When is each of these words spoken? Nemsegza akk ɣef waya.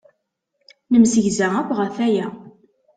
Nemsegza 0.91 1.47
akk 1.59 1.71
ɣef 1.79 1.95
waya. 1.99 2.27